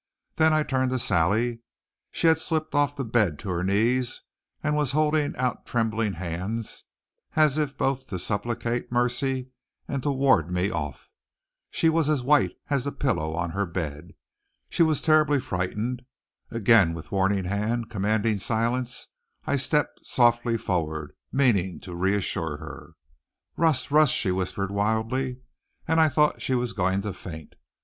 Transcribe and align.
Then 0.37 0.51
I 0.51 0.63
turned 0.63 0.89
to 0.89 0.97
Sally. 0.97 1.59
She 2.09 2.25
had 2.25 2.39
slipped 2.39 2.73
off 2.73 2.95
the 2.95 3.05
bed 3.05 3.37
to 3.37 3.49
her 3.51 3.63
knees 3.63 4.21
and 4.63 4.75
was 4.75 4.93
holding 4.93 5.35
out 5.35 5.63
trembling 5.67 6.13
hands 6.13 6.85
as 7.35 7.59
if 7.59 7.77
both 7.77 8.07
to 8.07 8.17
supplicate 8.17 8.91
mercy 8.91 9.49
and 9.87 10.01
to 10.01 10.09
ward 10.09 10.49
me 10.51 10.71
off. 10.71 11.11
She 11.69 11.87
was 11.87 12.09
as 12.09 12.23
white 12.23 12.57
as 12.67 12.83
the 12.85 12.91
pillow 12.91 13.35
on 13.35 13.51
her 13.51 13.67
bed. 13.67 14.15
She 14.71 14.81
was 14.81 15.03
terribly 15.03 15.39
frightened. 15.39 16.01
Again 16.49 16.95
with 16.95 17.11
warning 17.11 17.43
hand 17.45 17.91
commanding 17.91 18.39
silence 18.39 19.05
I 19.45 19.55
stepped 19.55 20.03
softly 20.03 20.57
forward, 20.57 21.11
meaning 21.31 21.79
to 21.81 21.93
reassure 21.93 22.57
her. 22.57 22.93
"Russ! 23.55 23.91
Russ!" 23.91 24.09
she 24.09 24.31
whispered 24.31 24.71
wildly, 24.71 25.41
and 25.87 25.99
I 25.99 26.09
thought 26.09 26.41
she 26.41 26.55
was 26.55 26.73
going 26.73 27.03
to 27.03 27.13
faint. 27.13 27.53